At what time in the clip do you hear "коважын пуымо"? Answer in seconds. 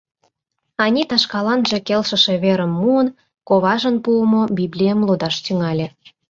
3.47-4.41